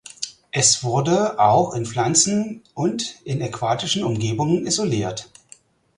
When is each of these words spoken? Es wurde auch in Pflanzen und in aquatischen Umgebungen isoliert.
Es 0.49 0.83
wurde 0.83 1.39
auch 1.39 1.75
in 1.75 1.85
Pflanzen 1.85 2.63
und 2.73 3.17
in 3.23 3.39
aquatischen 3.39 4.03
Umgebungen 4.03 4.65
isoliert. 4.65 5.29